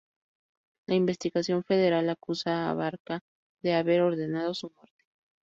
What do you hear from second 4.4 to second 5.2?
su muerte.